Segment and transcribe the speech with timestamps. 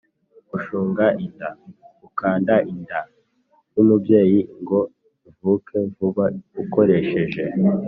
[0.49, 1.49] gushunga inda:
[2.01, 2.99] gukanda inda
[3.73, 4.79] y’umubyeyi ngo
[5.29, 6.25] ivuke vuba
[6.61, 7.41] ukoresheje